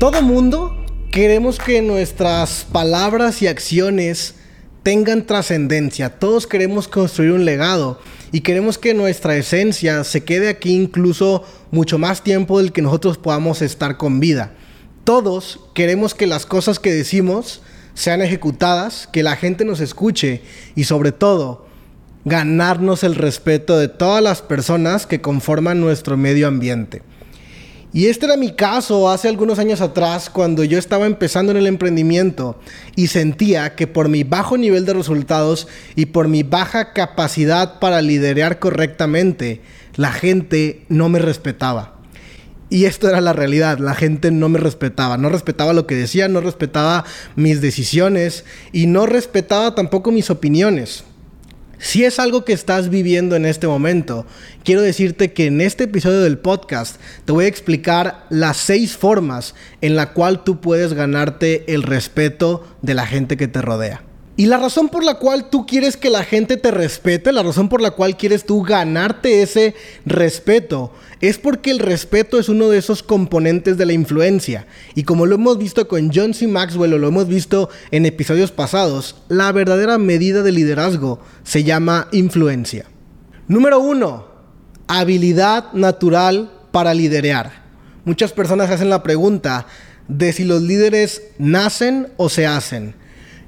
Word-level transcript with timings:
Todo 0.00 0.22
mundo 0.22 0.82
queremos 1.10 1.58
que 1.58 1.82
nuestras 1.82 2.64
palabras 2.72 3.42
y 3.42 3.48
acciones 3.48 4.34
tengan 4.82 5.26
trascendencia. 5.26 6.18
Todos 6.18 6.46
queremos 6.46 6.88
construir 6.88 7.32
un 7.32 7.44
legado 7.44 8.00
y 8.32 8.40
queremos 8.40 8.78
que 8.78 8.94
nuestra 8.94 9.36
esencia 9.36 10.02
se 10.04 10.24
quede 10.24 10.48
aquí 10.48 10.72
incluso 10.72 11.44
mucho 11.70 11.98
más 11.98 12.24
tiempo 12.24 12.56
del 12.56 12.72
que 12.72 12.80
nosotros 12.80 13.18
podamos 13.18 13.60
estar 13.60 13.98
con 13.98 14.20
vida. 14.20 14.54
Todos 15.04 15.60
queremos 15.74 16.14
que 16.14 16.26
las 16.26 16.46
cosas 16.46 16.78
que 16.78 16.94
decimos 16.94 17.60
sean 17.92 18.22
ejecutadas, 18.22 19.06
que 19.06 19.22
la 19.22 19.36
gente 19.36 19.66
nos 19.66 19.80
escuche 19.80 20.40
y 20.74 20.84
sobre 20.84 21.12
todo 21.12 21.66
ganarnos 22.24 23.04
el 23.04 23.16
respeto 23.16 23.76
de 23.76 23.88
todas 23.88 24.22
las 24.22 24.40
personas 24.40 25.04
que 25.04 25.20
conforman 25.20 25.78
nuestro 25.78 26.16
medio 26.16 26.48
ambiente. 26.48 27.02
Y 27.92 28.06
este 28.06 28.26
era 28.26 28.36
mi 28.36 28.52
caso 28.52 29.10
hace 29.10 29.28
algunos 29.28 29.58
años 29.58 29.80
atrás 29.80 30.30
cuando 30.30 30.62
yo 30.62 30.78
estaba 30.78 31.06
empezando 31.06 31.50
en 31.50 31.58
el 31.58 31.66
emprendimiento 31.66 32.60
y 32.94 33.08
sentía 33.08 33.74
que 33.74 33.88
por 33.88 34.08
mi 34.08 34.22
bajo 34.22 34.56
nivel 34.56 34.86
de 34.86 34.94
resultados 34.94 35.66
y 35.96 36.06
por 36.06 36.28
mi 36.28 36.44
baja 36.44 36.92
capacidad 36.92 37.80
para 37.80 38.00
liderar 38.00 38.60
correctamente, 38.60 39.60
la 39.96 40.12
gente 40.12 40.84
no 40.88 41.08
me 41.08 41.18
respetaba. 41.18 41.96
Y 42.68 42.84
esto 42.84 43.08
era 43.08 43.20
la 43.20 43.32
realidad, 43.32 43.78
la 43.78 43.96
gente 43.96 44.30
no 44.30 44.48
me 44.48 44.60
respetaba, 44.60 45.16
no 45.16 45.28
respetaba 45.28 45.72
lo 45.72 45.88
que 45.88 45.96
decía, 45.96 46.28
no 46.28 46.40
respetaba 46.40 47.04
mis 47.34 47.60
decisiones 47.60 48.44
y 48.70 48.86
no 48.86 49.06
respetaba 49.06 49.74
tampoco 49.74 50.12
mis 50.12 50.30
opiniones. 50.30 51.02
Si 51.82 52.04
es 52.04 52.18
algo 52.18 52.44
que 52.44 52.52
estás 52.52 52.90
viviendo 52.90 53.36
en 53.36 53.46
este 53.46 53.66
momento, 53.66 54.26
quiero 54.64 54.82
decirte 54.82 55.32
que 55.32 55.46
en 55.46 55.62
este 55.62 55.84
episodio 55.84 56.20
del 56.20 56.36
podcast 56.36 57.00
te 57.24 57.32
voy 57.32 57.46
a 57.46 57.48
explicar 57.48 58.26
las 58.28 58.58
seis 58.58 58.98
formas 58.98 59.54
en 59.80 59.96
la 59.96 60.12
cual 60.12 60.44
tú 60.44 60.60
puedes 60.60 60.92
ganarte 60.92 61.72
el 61.72 61.82
respeto 61.82 62.68
de 62.82 62.92
la 62.92 63.06
gente 63.06 63.38
que 63.38 63.48
te 63.48 63.62
rodea. 63.62 64.09
Y 64.40 64.46
la 64.46 64.56
razón 64.56 64.88
por 64.88 65.04
la 65.04 65.16
cual 65.16 65.50
tú 65.50 65.66
quieres 65.66 65.98
que 65.98 66.08
la 66.08 66.24
gente 66.24 66.56
te 66.56 66.70
respete, 66.70 67.30
la 67.30 67.42
razón 67.42 67.68
por 67.68 67.82
la 67.82 67.90
cual 67.90 68.16
quieres 68.16 68.46
tú 68.46 68.62
ganarte 68.62 69.42
ese 69.42 69.74
respeto, 70.06 70.94
es 71.20 71.36
porque 71.36 71.70
el 71.70 71.78
respeto 71.78 72.38
es 72.38 72.48
uno 72.48 72.70
de 72.70 72.78
esos 72.78 73.02
componentes 73.02 73.76
de 73.76 73.84
la 73.84 73.92
influencia. 73.92 74.66
Y 74.94 75.02
como 75.02 75.26
lo 75.26 75.34
hemos 75.34 75.58
visto 75.58 75.86
con 75.88 76.10
John 76.10 76.32
C. 76.32 76.48
Maxwell 76.48 76.94
o 76.94 76.98
lo 76.98 77.08
hemos 77.08 77.28
visto 77.28 77.68
en 77.90 78.06
episodios 78.06 78.50
pasados, 78.50 79.16
la 79.28 79.52
verdadera 79.52 79.98
medida 79.98 80.42
de 80.42 80.52
liderazgo 80.52 81.20
se 81.42 81.62
llama 81.62 82.08
influencia. 82.10 82.86
Número 83.46 83.78
uno, 83.78 84.26
habilidad 84.86 85.70
natural 85.74 86.50
para 86.72 86.94
liderear. 86.94 87.62
Muchas 88.06 88.32
personas 88.32 88.70
hacen 88.70 88.88
la 88.88 89.02
pregunta 89.02 89.66
de 90.08 90.32
si 90.32 90.44
los 90.44 90.62
líderes 90.62 91.24
nacen 91.36 92.08
o 92.16 92.30
se 92.30 92.46
hacen. 92.46 92.98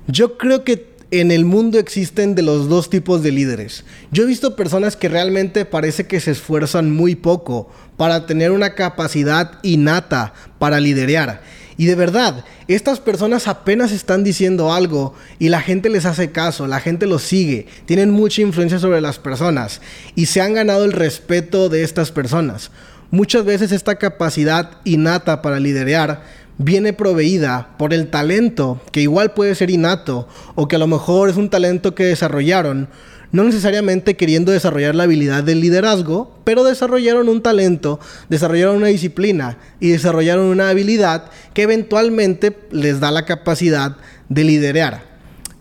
Yo 0.06 0.36
creo 0.36 0.64
que 0.64 0.92
en 1.12 1.30
el 1.30 1.44
mundo 1.44 1.78
existen 1.78 2.34
de 2.34 2.42
los 2.42 2.68
dos 2.68 2.88
tipos 2.88 3.22
de 3.22 3.32
líderes. 3.32 3.84
Yo 4.10 4.22
he 4.22 4.26
visto 4.26 4.56
personas 4.56 4.96
que 4.96 5.10
realmente 5.10 5.64
parece 5.66 6.06
que 6.06 6.20
se 6.20 6.30
esfuerzan 6.30 6.90
muy 6.90 7.14
poco 7.14 7.70
para 7.98 8.24
tener 8.26 8.50
una 8.50 8.74
capacidad 8.74 9.58
innata 9.62 10.32
para 10.58 10.80
liderear. 10.80 11.42
Y 11.76 11.86
de 11.86 11.94
verdad, 11.94 12.44
estas 12.66 12.98
personas 12.98 13.46
apenas 13.46 13.92
están 13.92 14.24
diciendo 14.24 14.72
algo 14.72 15.14
y 15.38 15.50
la 15.50 15.60
gente 15.60 15.88
les 15.88 16.06
hace 16.06 16.32
caso, 16.32 16.66
la 16.66 16.80
gente 16.80 17.06
los 17.06 17.22
sigue, 17.22 17.66
tienen 17.84 18.10
mucha 18.10 18.42
influencia 18.42 18.78
sobre 18.78 19.00
las 19.00 19.18
personas 19.18 19.80
y 20.14 20.26
se 20.26 20.40
han 20.40 20.54
ganado 20.54 20.84
el 20.84 20.92
respeto 20.92 21.68
de 21.68 21.82
estas 21.82 22.10
personas. 22.10 22.70
Muchas 23.10 23.44
veces 23.44 23.72
esta 23.72 23.96
capacidad 23.96 24.78
innata 24.84 25.42
para 25.42 25.60
liderear 25.60 26.24
viene 26.58 26.92
proveída 26.92 27.70
por 27.78 27.92
el 27.92 28.08
talento, 28.08 28.80
que 28.92 29.00
igual 29.00 29.32
puede 29.32 29.54
ser 29.54 29.70
innato, 29.70 30.28
o 30.54 30.68
que 30.68 30.76
a 30.76 30.78
lo 30.78 30.86
mejor 30.86 31.30
es 31.30 31.36
un 31.36 31.50
talento 31.50 31.94
que 31.94 32.04
desarrollaron, 32.04 32.88
no 33.32 33.44
necesariamente 33.44 34.14
queriendo 34.14 34.52
desarrollar 34.52 34.94
la 34.94 35.04
habilidad 35.04 35.42
del 35.42 35.60
liderazgo, 35.60 36.38
pero 36.44 36.64
desarrollaron 36.64 37.28
un 37.28 37.42
talento, 37.42 37.98
desarrollaron 38.28 38.76
una 38.76 38.88
disciplina 38.88 39.56
y 39.80 39.88
desarrollaron 39.88 40.46
una 40.46 40.68
habilidad 40.68 41.30
que 41.54 41.62
eventualmente 41.62 42.56
les 42.70 43.00
da 43.00 43.10
la 43.10 43.24
capacidad 43.24 43.96
de 44.28 44.44
liderar. 44.44 45.04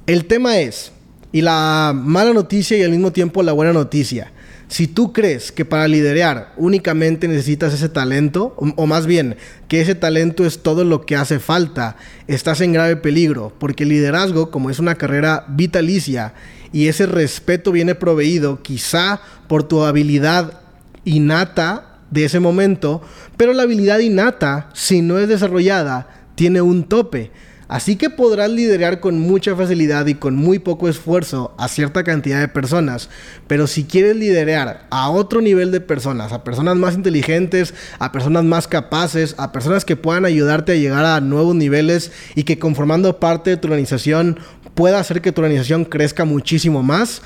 El 0.05 0.25
tema 0.25 0.59
es, 0.59 0.91
y 1.31 1.41
la 1.41 1.93
mala 1.95 2.33
noticia 2.33 2.77
y 2.77 2.83
al 2.83 2.91
mismo 2.91 3.13
tiempo 3.13 3.41
la 3.41 3.53
buena 3.53 3.71
noticia, 3.71 4.33
si 4.71 4.87
tú 4.87 5.11
crees 5.11 5.51
que 5.51 5.65
para 5.65 5.85
liderar 5.89 6.53
únicamente 6.55 7.27
necesitas 7.27 7.73
ese 7.73 7.89
talento, 7.89 8.55
o, 8.55 8.87
más 8.87 9.05
bien 9.05 9.35
que 9.67 9.81
ese 9.81 9.95
talento 9.95 10.45
es 10.45 10.63
todo 10.63 10.85
lo 10.85 11.05
que 11.05 11.17
hace 11.17 11.39
falta, 11.39 11.97
estás 12.27 12.61
en 12.61 12.71
grave 12.71 12.95
peligro, 12.95 13.53
porque 13.59 13.83
el 13.83 13.89
liderazgo, 13.89 14.49
como 14.49 14.69
es 14.69 14.79
una 14.79 14.95
carrera 14.95 15.43
vitalicia 15.49 16.33
y 16.71 16.87
ese 16.87 17.05
respeto 17.05 17.73
viene 17.73 17.95
proveído 17.95 18.63
quizá 18.63 19.19
por 19.49 19.63
tu 19.63 19.83
habilidad 19.83 20.61
innata 21.03 21.99
de 22.09 22.23
ese 22.23 22.39
momento, 22.39 23.01
pero 23.35 23.51
la 23.51 23.63
habilidad 23.63 23.99
innata, 23.99 24.69
si 24.73 25.01
no 25.01 25.19
es 25.19 25.27
desarrollada, 25.27 26.07
tiene 26.35 26.61
un 26.61 26.85
tope. 26.85 27.31
Así 27.71 27.95
que 27.95 28.09
podrás 28.09 28.51
liderar 28.51 28.99
con 28.99 29.17
mucha 29.17 29.55
facilidad 29.55 30.05
y 30.07 30.15
con 30.15 30.35
muy 30.35 30.59
poco 30.59 30.89
esfuerzo 30.89 31.55
a 31.57 31.69
cierta 31.69 32.03
cantidad 32.03 32.41
de 32.41 32.49
personas. 32.49 33.07
Pero 33.47 33.65
si 33.65 33.85
quieres 33.85 34.17
liderar 34.17 34.87
a 34.89 35.09
otro 35.09 35.39
nivel 35.39 35.71
de 35.71 35.79
personas, 35.79 36.33
a 36.33 36.43
personas 36.43 36.75
más 36.75 36.95
inteligentes, 36.95 37.73
a 37.97 38.11
personas 38.11 38.43
más 38.43 38.67
capaces, 38.67 39.35
a 39.37 39.53
personas 39.53 39.85
que 39.85 39.95
puedan 39.95 40.25
ayudarte 40.25 40.73
a 40.73 40.75
llegar 40.75 41.05
a 41.05 41.21
nuevos 41.21 41.55
niveles 41.55 42.11
y 42.35 42.43
que 42.43 42.59
conformando 42.59 43.21
parte 43.21 43.51
de 43.51 43.55
tu 43.55 43.69
organización 43.69 44.37
pueda 44.75 44.99
hacer 44.99 45.21
que 45.21 45.31
tu 45.31 45.39
organización 45.39 45.85
crezca 45.85 46.25
muchísimo 46.25 46.83
más, 46.83 47.21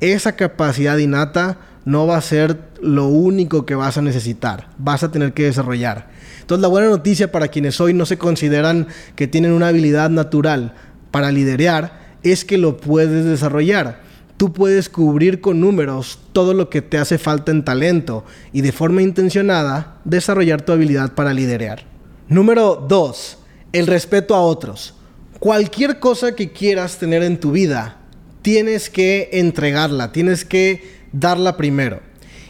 esa 0.00 0.32
capacidad 0.34 0.96
innata 0.96 1.58
no 1.84 2.06
va 2.06 2.16
a 2.16 2.22
ser 2.22 2.58
lo 2.82 3.06
único 3.06 3.66
que 3.66 3.74
vas 3.74 3.96
a 3.96 4.02
necesitar. 4.02 4.68
Vas 4.78 5.02
a 5.02 5.10
tener 5.10 5.32
que 5.32 5.44
desarrollar. 5.44 6.08
Entonces 6.40 6.62
la 6.62 6.68
buena 6.68 6.88
noticia 6.88 7.32
para 7.32 7.48
quienes 7.48 7.80
hoy 7.80 7.94
no 7.94 8.06
se 8.06 8.18
consideran 8.18 8.88
que 9.14 9.26
tienen 9.26 9.52
una 9.52 9.68
habilidad 9.68 10.10
natural 10.10 10.74
para 11.10 11.30
liderear 11.30 12.00
es 12.22 12.44
que 12.44 12.58
lo 12.58 12.76
puedes 12.76 13.24
desarrollar. 13.24 14.00
Tú 14.36 14.52
puedes 14.52 14.88
cubrir 14.88 15.40
con 15.40 15.60
números 15.60 16.18
todo 16.32 16.54
lo 16.54 16.70
que 16.70 16.82
te 16.82 16.98
hace 16.98 17.18
falta 17.18 17.50
en 17.52 17.64
talento 17.64 18.24
y 18.52 18.62
de 18.62 18.72
forma 18.72 19.02
intencionada 19.02 19.98
desarrollar 20.04 20.62
tu 20.62 20.72
habilidad 20.72 21.14
para 21.14 21.34
liderear. 21.34 21.84
Número 22.28 22.76
2. 22.88 23.38
El 23.72 23.86
respeto 23.86 24.34
a 24.34 24.40
otros. 24.40 24.94
Cualquier 25.38 26.00
cosa 26.00 26.34
que 26.34 26.52
quieras 26.52 26.98
tener 26.98 27.22
en 27.22 27.38
tu 27.38 27.52
vida, 27.52 27.96
tienes 28.42 28.90
que 28.90 29.28
entregarla, 29.32 30.12
tienes 30.12 30.44
que 30.44 30.99
darla 31.12 31.56
primero. 31.56 32.00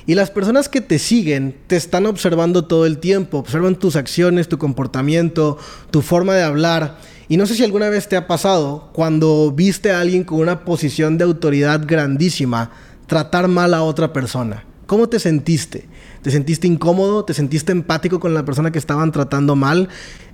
Y 0.07 0.15
las 0.15 0.31
personas 0.31 0.69
que 0.69 0.81
te 0.81 0.99
siguen 0.99 1.57
te 1.67 1.77
están 1.77 2.07
observando 2.07 2.65
todo 2.65 2.87
el 2.87 2.99
tiempo, 2.99 3.39
observan 3.39 3.77
tus 3.77 3.97
acciones, 3.97 4.49
tu 4.49 4.59
comportamiento, 4.59 5.59
tu 5.91 6.03
forma 6.03 6.35
de 6.35 6.43
hablar. 6.43 6.99
Y 7.29 7.37
no 7.37 7.47
sé 7.47 7.55
si 7.55 7.63
alguna 7.63 7.89
vez 7.91 8.09
te 8.09 8.17
ha 8.17 8.27
pasado 8.27 8.91
cuando 8.93 9.53
viste 9.53 9.93
a 9.93 10.01
alguien 10.01 10.25
con 10.25 10.41
una 10.41 10.65
posición 10.65 11.17
de 11.17 11.25
autoridad 11.25 11.83
grandísima 11.87 12.73
tratar 13.07 13.47
mal 13.49 13.75
a 13.75 13.83
otra 13.83 14.13
persona. 14.13 14.65
¿Cómo 14.87 15.09
te 15.09 15.21
sentiste? 15.21 15.87
¿Te 16.23 16.33
sentiste 16.33 16.67
incómodo? 16.67 17.25
¿Te 17.25 17.33
sentiste 17.33 17.71
empático 17.71 18.19
con 18.19 18.35
la 18.35 18.45
persona 18.45 18.73
que 18.73 18.79
estaban 18.81 19.13
tratando 19.13 19.55
mal? 19.55 19.89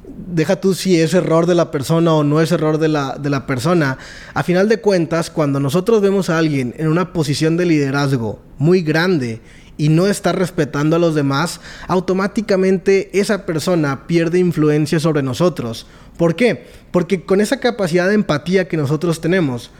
Deja 0.07 0.61
tú 0.61 0.75
si 0.75 1.01
es 1.01 1.15
error 1.15 1.47
de 1.47 1.55
la 1.55 1.71
persona 1.71 2.15
o 2.15 2.25
no 2.25 2.41
es 2.41 2.53
error 2.53 2.79
de 2.79 2.89
la, 2.89 3.17
de 3.19 3.31
la 3.31 3.47
persona. 3.47 3.99
A 4.35 4.43
final 4.43 4.69
de 4.69 4.81
cuentas, 4.81 5.31
cuando 5.31 5.61
nosotros 5.61 6.01
vemos 6.01 6.31
a 6.31 6.39
alguien 6.39 6.75
en 6.79 6.89
una 6.89 7.13
posición 7.13 7.57
de 7.57 7.67
liderazgo 7.67 8.41
muy 8.59 8.83
grande 8.83 9.41
y 9.79 9.89
no 9.89 10.07
está 10.07 10.33
respetando 10.33 10.97
a 10.97 10.99
los 10.99 11.15
demás, 11.15 11.61
automáticamente 11.87 13.19
esa 13.19 13.47
persona 13.47 14.07
pierde 14.07 14.39
influencia 14.39 15.01
sobre 15.01 15.23
nosotros. 15.23 15.87
¿Por 16.17 16.35
qué? 16.35 16.67
Porque 16.91 17.25
con 17.25 17.41
esa 17.41 17.61
capacidad 17.61 18.09
de 18.09 18.15
empatía 18.15 18.69
que 18.69 18.77
nosotros 18.77 19.21
tenemos, 19.21 19.71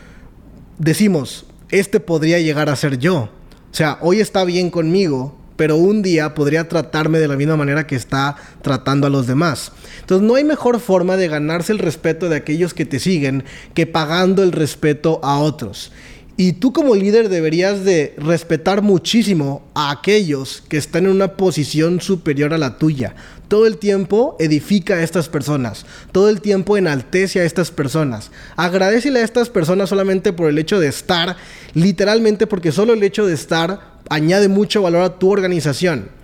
decimos, 0.79 1.47
este 1.71 2.01
podría 2.01 2.39
llegar 2.39 2.69
a 2.69 2.77
ser 2.77 2.99
yo. 2.99 3.31
O 3.71 3.75
sea, 3.77 3.99
hoy 4.01 4.21
está 4.21 4.45
bien 4.45 4.71
conmigo, 4.71 5.37
pero 5.57 5.77
un 5.77 6.03
día 6.03 6.35
podría 6.35 6.69
tratarme 6.69 7.19
de 7.19 7.29
la 7.29 7.37
misma 7.37 7.57
manera 7.57 7.87
que 7.87 7.97
está 7.97 8.37
tratando 8.63 9.07
a 9.07 9.11
los 9.11 9.27
demás. 9.27 9.73
Entonces 10.01 10.27
no 10.27 10.35
hay 10.35 10.45
mejor 10.45 10.81
forma 10.81 11.17
de 11.17 11.29
ganarse 11.29 11.73
el 11.73 11.79
respeto 11.79 12.29
de 12.29 12.37
aquellos 12.37 12.75
que 12.75 12.87
te 12.87 12.99
siguen 12.99 13.45
que 13.75 13.87
pagando 13.87 14.43
el 14.43 14.53
respeto 14.53 15.21
a 15.23 15.39
otros. 15.39 15.93
Y 16.39 16.53
tú 16.53 16.75
como 16.75 16.95
líder 16.95 17.31
deberías 17.31 17.83
de 17.85 18.15
respetar 18.19 18.83
muchísimo 18.83 19.63
a 19.73 19.91
aquellos 19.91 20.63
que 20.69 20.77
están 20.77 21.07
en 21.07 21.13
una 21.13 21.33
posición 21.33 22.03
superior 22.03 22.53
a 22.53 22.59
la 22.59 22.77
tuya. 22.77 23.15
Todo 23.49 23.67
el 23.67 23.79
tiempo 23.79 24.37
edifica 24.39 24.97
a 24.97 25.03
estas 25.03 25.31
personas. 25.31 25.87
Todo 26.13 26.29
el 26.29 26.43
tiempo 26.43 26.77
enaltece 26.77 27.41
a 27.41 27.45
estas 27.45 27.71
personas. 27.71 28.33
Agradecele 28.57 29.21
a 29.21 29.25
estas 29.25 29.49
personas 29.49 29.89
solamente 29.89 30.35
por 30.35 30.51
el 30.51 30.59
hecho 30.59 30.79
de 30.79 30.89
estar, 30.89 31.37
literalmente 31.73 32.47
porque 32.47 32.71
solo 32.71 32.93
el 32.93 33.03
hecho 33.03 33.25
de 33.25 33.33
estar 33.33 33.96
añade 34.11 34.49
mucho 34.49 34.83
valor 34.83 35.03
a 35.03 35.19
tu 35.19 35.31
organización. 35.31 36.17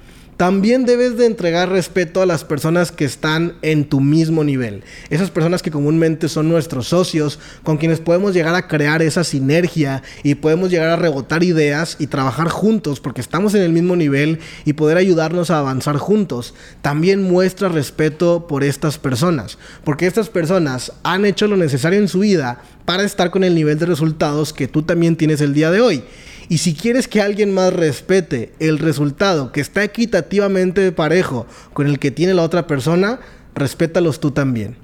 también 0.43 0.87
debes 0.87 1.17
de 1.17 1.27
entregar 1.27 1.69
respeto 1.69 2.21
a 2.21 2.27
las 2.27 2.43
personas 2.43 2.91
que 2.91 3.05
están 3.05 3.55
en 3.63 3.85
tu 3.85 4.01
mismo 4.01 4.43
nivel. 4.43 4.83
Esas 5.09 5.31
personas 5.31 5.63
que 5.63 5.71
comúnmente 5.71 6.29
son 6.29 6.49
nuestros 6.49 6.89
socios, 6.89 7.39
con 7.63 7.77
quienes 7.77 8.01
podemos 8.01 8.35
llegar 8.35 8.57
a 8.57 8.67
crear 8.67 9.03
esa 9.03 9.23
sinergia 9.23 10.03
y 10.25 10.35
podemos 10.35 10.71
llegar 10.71 10.89
a 10.89 10.97
rebotar 10.97 11.45
ideas 11.45 11.97
y 12.01 12.09
trabajar 12.09 12.49
juntos 12.49 12.99
porque 12.99 13.21
estamos 13.21 13.55
en 13.55 13.63
el 13.63 13.71
mismo 13.71 13.95
nivel 13.95 14.41
y 14.65 14.73
poder 14.73 14.97
ayudarnos 14.97 15.53
a 15.53 15.61
avanzar 15.61 15.99
juntos. 15.99 16.55
También 16.81 17.23
muestra 17.23 17.69
respeto 17.69 18.49
por 18.49 18.65
estas 18.65 18.99
personas, 18.99 19.59
porque 19.85 20.09
estas 20.09 20.29
personas 20.29 20.93
han 21.05 21.25
hecho 21.25 21.47
lo 21.47 21.57
necesario 21.57 22.01
en 22.01 22.09
su 22.09 22.21
vida 22.21 22.63
para 22.85 23.05
estar 23.05 23.31
con 23.31 23.45
el 23.45 23.55
nivel 23.55 23.79
de 23.79 23.87
resultados 23.87 24.53
que 24.53 24.67
tú 24.67 24.83
también 24.83 25.15
tienes 25.15 25.41
el 25.41 25.55
día 25.55 25.71
de 25.71 25.81
hoy. 25.81 26.03
Y 26.53 26.59
si 26.59 26.75
quieres 26.75 27.09
que 27.09 27.23
alguien 27.23 27.55
más 27.55 27.73
respete 27.73 28.53
el 28.59 28.79
resultado 28.79 29.53
que 29.53 29.63
está 29.63 29.85
equitativamente 29.85 30.93
parejo 30.93 31.47
con 31.73 31.87
el 31.87 31.99
que 31.99 32.11
tiene 32.11 32.35
la 32.35 32.43
otra 32.43 32.67
persona, 32.67 33.21
respétalos 33.55 34.21
tú 34.21 34.33
también. 34.33 34.77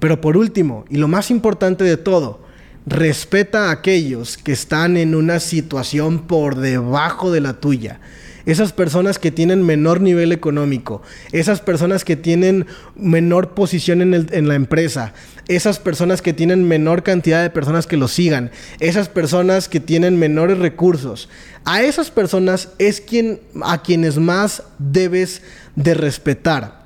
Pero 0.00 0.20
por 0.20 0.36
último, 0.36 0.84
y 0.90 0.96
lo 0.96 1.06
más 1.06 1.30
importante 1.30 1.84
de 1.84 1.96
todo, 1.96 2.40
respeta 2.84 3.68
a 3.68 3.70
aquellos 3.70 4.36
que 4.36 4.50
están 4.50 4.96
en 4.96 5.14
una 5.14 5.38
situación 5.38 6.26
por 6.26 6.56
debajo 6.56 7.30
de 7.30 7.42
la 7.42 7.60
tuya 7.60 8.00
esas 8.46 8.72
personas 8.72 9.18
que 9.18 9.30
tienen 9.30 9.62
menor 9.64 10.00
nivel 10.00 10.32
económico, 10.32 11.02
esas 11.32 11.60
personas 11.60 12.04
que 12.04 12.16
tienen 12.16 12.66
menor 12.96 13.54
posición 13.54 14.02
en, 14.02 14.48
la 14.48 14.54
empresa, 14.54 15.14
esas 15.48 15.78
personas 15.78 16.22
que 16.22 16.32
tienen 16.32 16.66
menor 16.68 17.02
cantidad 17.02 17.42
de 17.42 17.50
personas 17.50 17.86
que 17.86 17.96
los 17.96 18.12
sigan, 18.12 18.50
esas 18.80 19.08
personas 19.08 19.68
que 19.68 19.80
tienen 19.80 20.18
menores 20.18 20.58
recursos. 20.58 21.28
A 21.64 21.82
esas 21.82 22.10
personas 22.10 22.70
es 22.78 23.00
quien, 23.00 23.40
a 23.62 23.82
quienes 23.82 24.18
más 24.18 24.62
debes 24.78 25.42
de 25.76 25.94
respetar. 25.94 26.84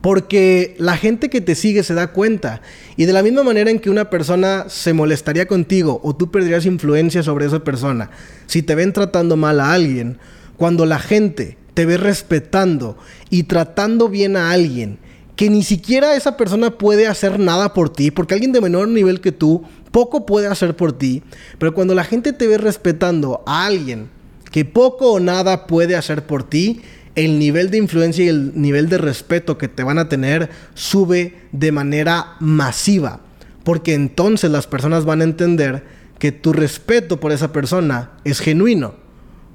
Porque 0.00 0.76
la 0.78 0.98
gente 0.98 1.30
que 1.30 1.40
te 1.40 1.54
sigue 1.54 1.82
se 1.82 1.94
da 1.94 2.08
cuenta. 2.08 2.60
Y 2.94 3.06
de 3.06 3.14
la 3.14 3.22
misma 3.22 3.42
manera 3.42 3.70
en 3.70 3.78
que 3.78 3.88
una 3.88 4.10
persona 4.10 4.66
se 4.68 4.92
molestaría 4.92 5.46
contigo 5.46 5.98
o 6.04 6.14
tú 6.14 6.30
perderías 6.30 6.66
influencia 6.66 7.22
sobre 7.22 7.46
esa 7.46 7.64
persona, 7.64 8.10
si 8.46 8.60
te 8.62 8.74
ven 8.74 8.92
tratando 8.92 9.38
mal 9.38 9.60
a 9.60 9.72
alguien, 9.72 10.18
cuando 10.56 10.86
la 10.86 10.98
gente 10.98 11.58
te 11.74 11.86
ve 11.86 11.96
respetando 11.96 12.96
y 13.30 13.44
tratando 13.44 14.08
bien 14.08 14.36
a 14.36 14.52
alguien, 14.52 14.98
que 15.36 15.50
ni 15.50 15.64
siquiera 15.64 16.14
esa 16.14 16.36
persona 16.36 16.78
puede 16.78 17.08
hacer 17.08 17.40
nada 17.40 17.74
por 17.74 17.90
ti, 17.90 18.10
porque 18.10 18.34
alguien 18.34 18.52
de 18.52 18.60
menor 18.60 18.88
nivel 18.88 19.20
que 19.20 19.32
tú 19.32 19.64
poco 19.90 20.26
puede 20.26 20.46
hacer 20.46 20.76
por 20.76 20.92
ti, 20.92 21.22
pero 21.58 21.74
cuando 21.74 21.94
la 21.94 22.04
gente 22.04 22.32
te 22.32 22.46
ve 22.46 22.58
respetando 22.58 23.42
a 23.46 23.66
alguien 23.66 24.08
que 24.52 24.64
poco 24.64 25.12
o 25.12 25.20
nada 25.20 25.66
puede 25.66 25.96
hacer 25.96 26.26
por 26.26 26.44
ti, 26.44 26.82
el 27.16 27.38
nivel 27.38 27.70
de 27.70 27.78
influencia 27.78 28.24
y 28.24 28.28
el 28.28 28.60
nivel 28.60 28.88
de 28.88 28.98
respeto 28.98 29.58
que 29.58 29.68
te 29.68 29.84
van 29.84 29.98
a 29.98 30.08
tener 30.08 30.50
sube 30.74 31.34
de 31.52 31.72
manera 31.72 32.34
masiva, 32.40 33.20
porque 33.64 33.94
entonces 33.94 34.50
las 34.50 34.66
personas 34.66 35.04
van 35.04 35.20
a 35.20 35.24
entender 35.24 35.84
que 36.18 36.32
tu 36.32 36.52
respeto 36.52 37.18
por 37.18 37.32
esa 37.32 37.52
persona 37.52 38.12
es 38.24 38.40
genuino 38.40 39.03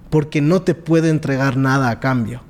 porque 0.10 0.42
no 0.42 0.62
te 0.62 0.76
puede 0.76 1.10
entregar 1.10 1.58
nada 1.58 1.90
a 1.90 2.00
cambio. 2.00 2.42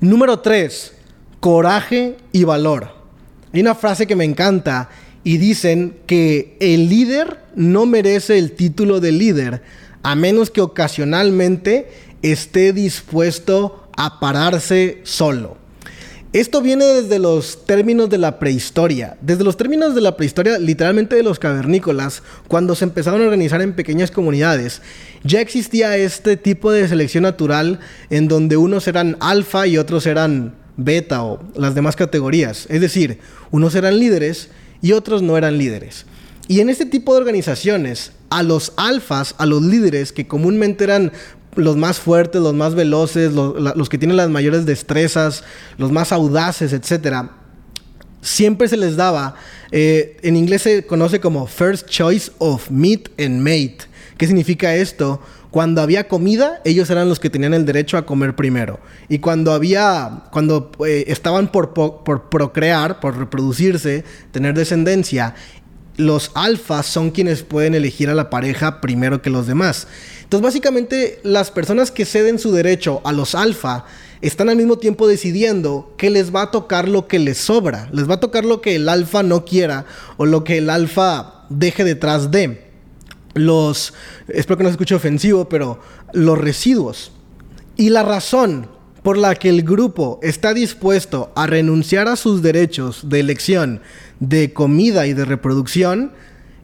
Número 0.00 0.40
3. 0.40 0.92
Coraje 1.40 2.16
y 2.32 2.44
valor. 2.44 2.94
Hay 3.52 3.60
una 3.60 3.74
frase 3.74 4.06
que 4.06 4.16
me 4.16 4.24
encanta 4.24 4.88
y 5.24 5.38
dicen 5.38 5.98
que 6.06 6.56
el 6.60 6.88
líder 6.88 7.40
no 7.54 7.86
merece 7.86 8.38
el 8.38 8.52
título 8.52 9.00
de 9.00 9.12
líder 9.12 9.62
a 10.02 10.14
menos 10.14 10.50
que 10.50 10.60
ocasionalmente 10.60 11.90
esté 12.22 12.72
dispuesto 12.72 13.88
a 13.96 14.20
pararse 14.20 15.00
solo. 15.02 15.56
Esto 16.34 16.60
viene 16.60 16.84
desde 16.84 17.18
los 17.18 17.64
términos 17.64 18.10
de 18.10 18.18
la 18.18 18.38
prehistoria. 18.38 19.16
Desde 19.22 19.44
los 19.44 19.56
términos 19.56 19.94
de 19.94 20.02
la 20.02 20.14
prehistoria, 20.14 20.58
literalmente 20.58 21.16
de 21.16 21.22
los 21.22 21.38
cavernícolas, 21.38 22.22
cuando 22.48 22.74
se 22.74 22.84
empezaron 22.84 23.22
a 23.22 23.24
organizar 23.24 23.62
en 23.62 23.72
pequeñas 23.72 24.10
comunidades, 24.10 24.82
ya 25.24 25.40
existía 25.40 25.96
este 25.96 26.36
tipo 26.36 26.70
de 26.70 26.86
selección 26.86 27.22
natural 27.22 27.80
en 28.10 28.28
donde 28.28 28.58
unos 28.58 28.86
eran 28.88 29.16
alfa 29.20 29.66
y 29.66 29.78
otros 29.78 30.04
eran 30.04 30.54
beta 30.76 31.24
o 31.24 31.40
las 31.54 31.74
demás 31.74 31.96
categorías. 31.96 32.66
Es 32.68 32.82
decir, 32.82 33.20
unos 33.50 33.74
eran 33.74 33.98
líderes 33.98 34.50
y 34.82 34.92
otros 34.92 35.22
no 35.22 35.38
eran 35.38 35.56
líderes. 35.56 36.04
Y 36.46 36.60
en 36.60 36.68
este 36.68 36.84
tipo 36.84 37.14
de 37.14 37.20
organizaciones, 37.20 38.12
a 38.28 38.42
los 38.42 38.74
alfas, 38.76 39.34
a 39.38 39.46
los 39.46 39.62
líderes 39.62 40.12
que 40.12 40.26
comúnmente 40.26 40.84
eran 40.84 41.12
los 41.56 41.76
más 41.76 41.98
fuertes, 41.98 42.40
los 42.40 42.54
más 42.54 42.74
veloces, 42.74 43.32
los, 43.32 43.88
que 43.88 43.98
tienen 43.98 44.16
las 44.16 44.30
mayores 44.30 44.66
destrezas, 44.66 45.44
los 45.76 45.90
más 45.90 46.12
audaces, 46.12 46.72
etc. 46.72 47.28
Siempre 48.20 48.68
se 48.68 48.76
les 48.76 48.96
daba, 48.96 49.34
eh, 49.70 50.16
en 50.22 50.36
inglés 50.36 50.62
se 50.62 50.86
conoce 50.86 51.20
como 51.20 51.46
First 51.46 51.88
Choice 51.88 52.32
of 52.38 52.70
Meat 52.70 53.08
and 53.18 53.40
Mate. 53.40 53.78
¿Qué 54.16 54.26
significa 54.26 54.74
esto? 54.74 55.20
Cuando 55.50 55.80
había 55.80 56.08
comida, 56.08 56.60
ellos 56.64 56.90
eran 56.90 57.08
los 57.08 57.20
que 57.20 57.30
tenían 57.30 57.54
el 57.54 57.64
derecho 57.64 57.96
a 57.96 58.04
comer 58.04 58.36
primero. 58.36 58.80
Y 59.08 59.20
cuando 59.20 59.52
había, 59.52 60.24
cuando 60.30 60.70
eh, 60.86 61.04
estaban 61.06 61.50
por 61.50 61.72
procrear, 61.72 63.00
por 63.00 63.16
reproducirse, 63.16 64.04
tener 64.30 64.54
descendencia, 64.54 65.34
los 65.98 66.30
alfas 66.34 66.86
son 66.86 67.10
quienes 67.10 67.42
pueden 67.42 67.74
elegir 67.74 68.08
a 68.08 68.14
la 68.14 68.30
pareja 68.30 68.80
primero 68.80 69.20
que 69.20 69.30
los 69.30 69.46
demás. 69.46 69.88
Entonces, 70.22 70.44
básicamente, 70.44 71.20
las 71.24 71.50
personas 71.50 71.90
que 71.90 72.04
ceden 72.04 72.38
su 72.38 72.52
derecho 72.52 73.02
a 73.04 73.12
los 73.12 73.34
alfa 73.34 73.84
están 74.20 74.48
al 74.48 74.56
mismo 74.56 74.78
tiempo 74.78 75.08
decidiendo 75.08 75.92
que 75.98 76.10
les 76.10 76.34
va 76.34 76.42
a 76.42 76.50
tocar 76.52 76.88
lo 76.88 77.08
que 77.08 77.18
les 77.18 77.38
sobra. 77.38 77.88
Les 77.92 78.08
va 78.08 78.14
a 78.14 78.20
tocar 78.20 78.44
lo 78.44 78.60
que 78.60 78.76
el 78.76 78.88
alfa 78.88 79.24
no 79.24 79.44
quiera 79.44 79.86
o 80.16 80.24
lo 80.24 80.44
que 80.44 80.58
el 80.58 80.70
alfa 80.70 81.44
deje 81.48 81.82
detrás 81.82 82.30
de. 82.30 82.68
Los, 83.34 83.92
espero 84.28 84.56
que 84.56 84.62
no 84.62 84.68
se 84.68 84.74
escuche 84.74 84.94
ofensivo, 84.94 85.48
pero 85.48 85.80
los 86.12 86.38
residuos. 86.38 87.10
Y 87.76 87.90
la 87.90 88.04
razón 88.04 88.68
por 89.02 89.16
la 89.16 89.34
que 89.34 89.48
el 89.48 89.62
grupo 89.62 90.18
está 90.22 90.54
dispuesto 90.54 91.32
a 91.36 91.46
renunciar 91.46 92.08
a 92.08 92.16
sus 92.16 92.42
derechos 92.42 93.08
de 93.08 93.20
elección 93.20 93.80
de 94.20 94.52
comida 94.52 95.06
y 95.06 95.14
de 95.14 95.24
reproducción 95.24 96.12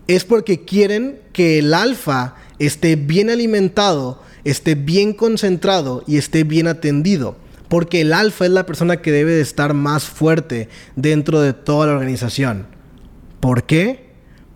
es 0.07 0.25
porque 0.25 0.65
quieren 0.65 1.21
que 1.33 1.59
el 1.59 1.73
alfa 1.73 2.35
esté 2.59 2.97
bien 2.97 3.31
alimentado, 3.31 4.23
esté 4.45 4.75
bien 4.75 5.13
concentrado 5.13 6.05
y 6.07 6.17
esté 6.17 6.45
bien 6.45 6.67
atendido. 6.67 7.37
Porque 7.69 8.03
el 8.03 8.13
alfa 8.13 8.45
es 8.45 8.51
la 8.51 8.67
persona 8.67 8.99
que 8.99 9.11
debe 9.11 9.33
de 9.33 9.41
estar 9.41 9.73
más 9.73 10.05
fuerte 10.05 10.69
dentro 10.97 11.41
de 11.41 11.55
toda 11.55 11.87
la 11.87 11.95
organización. 11.95 12.67
¿Por 13.41 13.65
qué? 13.65 14.11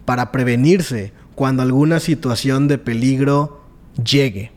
Para 0.04 0.30
prevenirse 0.30 1.12
cuando 1.34 1.62
alguna 1.62 2.00
situación 2.00 2.68
de 2.68 2.78
peligro 2.78 3.62
llegue. 4.02 4.52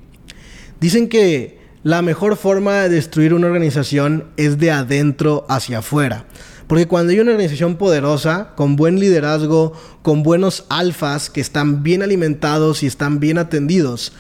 Dicen 0.80 1.08
que 1.08 1.61
la 1.84 2.02
mejor 2.02 2.38
forma 2.38 2.82
de 2.82 2.90
destruir 2.90 3.34
una 3.34 3.48
organización 3.48 4.26
es 4.38 4.60
de 4.60 4.72
adentro 4.72 5.46
hacia 5.50 5.80
afuera. 5.80 6.26
Porque 6.68 6.88
cuando 6.88 7.12
hay 7.12 7.20
una 7.20 7.32
organización 7.32 7.76
poderosa, 7.76 8.52
con 8.56 8.76
buen 8.76 9.00
liderazgo, 9.00 9.74
con 10.04 10.24
buenos 10.24 10.66
alfas 10.70 11.30
que 11.30 11.42
están 11.42 11.84
bien 11.84 12.04
alimentados 12.04 12.84
y 12.84 12.88
están 12.88 13.20
bien 13.20 13.38
atendidos, 13.38 14.14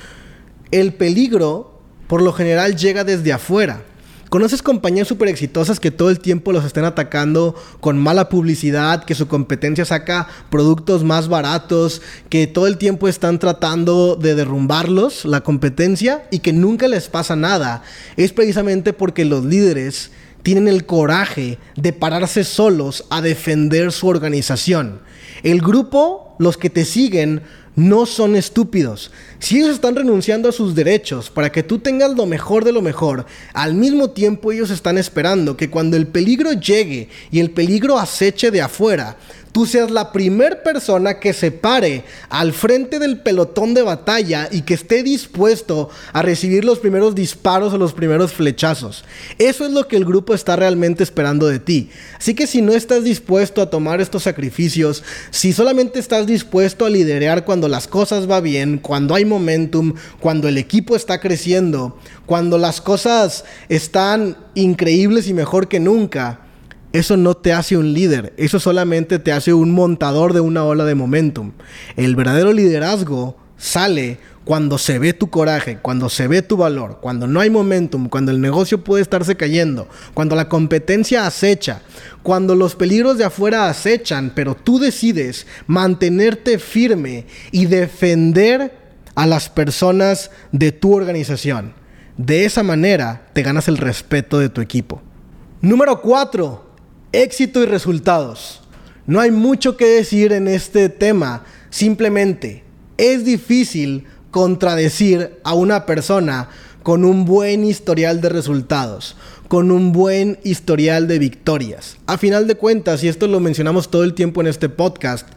el 0.72 0.94
peligro 0.94 1.80
por 2.08 2.22
lo 2.22 2.34
general 2.34 2.76
llega 2.76 3.04
desde 3.04 3.32
afuera. 3.32 3.84
¿Conoces 4.32 4.62
compañías 4.62 5.10
súper 5.10 5.28
exitosas 5.28 5.82
que 5.82 5.92
todo 5.92 6.10
el 6.10 6.22
tiempo 6.22 6.54
los 6.54 6.64
estén 6.64 6.86
atacando 6.86 7.54
con 7.82 7.98
mala 7.98 8.30
publicidad, 8.30 9.04
que 9.04 9.14
su 9.14 9.28
competencia 9.28 9.84
saca 9.84 10.30
productos 10.50 11.04
más 11.04 11.28
baratos, 11.28 12.02
que 12.30 12.48
todo 12.48 12.66
el 12.68 12.78
tiempo 12.78 13.10
están 13.10 13.40
tratando 13.40 14.16
de 14.16 14.34
derrumbarlos, 14.34 15.26
la 15.26 15.42
competencia, 15.42 16.30
y 16.32 16.40
que 16.40 16.54
nunca 16.54 16.88
les 16.88 17.10
pasa 17.10 17.36
nada? 17.36 17.84
Es 18.16 18.32
precisamente 18.32 18.94
porque 18.94 19.26
los 19.26 19.44
líderes 19.44 20.12
tienen 20.44 20.70
el 20.70 20.86
coraje 20.86 21.60
de 21.76 21.92
pararse 21.92 22.46
solos 22.46 23.04
a 23.10 23.20
defender 23.20 23.92
su 23.92 24.08
organización. 24.08 25.02
El 25.44 25.60
grupo, 25.60 26.38
los 26.40 26.56
que 26.56 26.70
te 26.70 26.86
siguen, 26.86 27.42
no 27.76 28.06
son 28.06 28.36
estúpidos. 28.36 29.12
Si 29.40 29.58
ellos 29.58 29.72
están 29.72 29.96
renunciando 29.96 30.50
a 30.50 30.52
sus 30.52 30.76
derechos 30.76 31.30
para 31.30 31.52
que 31.52 31.64
tú 31.64 31.80
tengas 31.80 32.12
lo 32.16 32.26
mejor 32.26 32.66
de 32.66 32.72
lo 32.72 32.82
mejor, 32.82 33.26
al 33.54 33.74
mismo 33.74 34.10
tiempo 34.10 34.52
ellos 34.52 34.70
están 34.70 34.98
esperando 34.98 35.58
que 35.58 35.70
cuando 35.70 35.98
el 35.98 36.08
peligro 36.08 36.54
llegue 36.54 37.10
y 37.32 37.40
el 37.40 37.52
peligro 37.52 37.98
aceche 37.98 38.52
de 38.52 38.62
afuera, 38.62 39.18
tú 39.52 39.66
seas 39.66 39.92
la 39.92 40.12
primer 40.12 40.64
persona 40.64 41.20
que 41.20 41.34
se 41.34 41.52
pare 41.52 42.04
al 42.30 42.54
frente 42.54 43.00
del 43.00 43.20
pelotón 43.20 43.74
de 43.74 43.82
batalla 43.82 44.48
y 44.52 44.62
que 44.62 44.74
esté 44.74 45.04
dispuesto 45.04 45.90
a 46.14 46.22
recibir 46.22 46.66
los 46.66 46.80
primeros 46.80 47.16
disparos 47.16 47.74
o 47.74 47.78
los 47.78 47.94
primeros 47.94 48.34
flechazos. 48.34 49.04
Eso 49.38 49.66
es 49.66 49.72
lo 49.72 49.88
que 49.88 49.98
el 49.98 50.06
grupo 50.06 50.34
está 50.34 50.56
realmente 50.56 51.04
esperando 51.04 51.48
de 51.48 51.60
ti. 51.60 51.90
Así 52.18 52.34
que 52.34 52.48
si 52.48 52.62
no 52.62 52.74
estás 52.74 53.04
dispuesto 53.04 53.62
a 53.62 53.70
tomar 53.70 54.02
estos 54.02 54.24
sacrificios, 54.24 55.04
si 55.30 55.54
solamente 55.54 56.00
estás 56.00 56.28
dispuesto 56.28 56.86
a 56.86 56.90
liderar 56.90 57.46
cuando 57.46 57.68
las 57.68 57.88
cosas 57.88 58.28
van 58.28 58.42
bien, 58.42 58.78
cuando 58.78 59.14
hay 59.14 59.26
momentum, 59.26 59.94
cuando 60.20 60.48
el 60.48 60.58
equipo 60.58 60.96
está 60.96 61.20
creciendo, 61.20 61.98
cuando 62.26 62.58
las 62.58 62.82
cosas 62.82 63.46
están 63.70 64.38
increíbles 64.56 65.28
y 65.28 65.34
mejor 65.34 65.68
que 65.68 65.80
nunca, 65.80 66.40
eso 66.94 67.16
no 67.16 67.36
te 67.36 67.54
hace 67.54 67.78
un 67.78 67.94
líder, 67.94 68.34
eso 68.38 68.60
solamente 68.60 69.20
te 69.20 69.32
hace 69.32 69.54
un 69.54 69.72
montador 69.72 70.34
de 70.34 70.42
una 70.42 70.66
ola 70.66 70.84
de 70.86 70.96
momentum. 70.96 71.52
El 71.96 72.16
verdadero 72.16 72.52
liderazgo 72.52 73.38
sale 73.58 74.20
cuando 74.44 74.78
se 74.78 75.00
ve 75.00 75.14
tu 75.14 75.30
coraje, 75.30 75.78
cuando 75.82 76.10
se 76.10 76.28
ve 76.28 76.42
tu 76.42 76.58
valor, 76.58 76.98
cuando 77.00 77.28
no 77.28 77.40
hay 77.40 77.50
momentum, 77.50 78.10
cuando 78.10 78.32
el 78.32 78.42
negocio 78.42 78.84
puede 78.84 79.04
estarse 79.04 79.38
cayendo, 79.38 79.88
cuando 80.14 80.36
la 80.36 80.50
competencia 80.50 81.26
acecha, 81.28 81.82
cuando 82.24 82.56
los 82.56 82.76
peligros 82.76 83.18
de 83.18 83.26
afuera 83.26 83.70
acechan, 83.70 84.34
pero 84.36 84.56
tú 84.56 84.80
decides 84.80 85.48
mantenerte 85.68 86.60
firme 86.60 87.26
y 87.52 87.68
defender 87.68 88.78
a 89.16 89.28
las 89.28 89.48
personas 89.50 90.32
de 90.52 90.72
tu 90.72 90.94
organización. 90.94 91.74
De 92.18 92.46
esa 92.46 92.64
manera 92.64 93.30
te 93.34 93.44
ganas 93.44 93.68
el 93.68 93.78
respeto 93.78 94.40
de 94.40 94.50
tu 94.50 94.60
equipo. 94.60 95.02
Número 95.62 96.02
4 96.02 96.71
Éxito 97.14 97.62
y 97.62 97.66
resultados. 97.66 98.62
No 99.06 99.20
hay 99.20 99.32
mucho 99.32 99.76
que 99.76 99.86
decir 99.86 100.32
en 100.32 100.48
este 100.48 100.88
tema. 100.88 101.44
Simplemente 101.70 102.64
es 102.98 103.26
difícil 103.26 104.06
contradecir 104.32 105.38
a 105.44 105.54
una 105.54 105.86
persona 105.86 106.48
con 106.84 107.04
un 107.04 107.26
buen 107.26 107.66
historial 107.66 108.22
de 108.22 108.30
resultados, 108.30 109.18
con 109.50 109.72
un 109.72 109.92
buen 109.92 110.40
historial 110.44 111.10
de 111.10 111.20
victorias. 111.20 111.98
A 112.06 112.18
final 112.18 112.48
de 112.48 112.56
cuentas, 112.56 113.04
y 113.04 113.10
esto 113.10 113.28
lo 113.28 113.42
mencionamos 113.42 113.92
todo 113.92 114.06
el 114.06 114.14
tiempo 114.14 114.40
en 114.40 114.48
este 114.48 114.70
podcast, 114.70 115.28